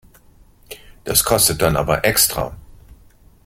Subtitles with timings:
[1.03, 2.57] Das kostet dann aber extra.